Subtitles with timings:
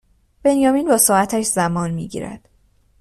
[0.43, 2.49] بنیامین با ساعتش زمان میگیرد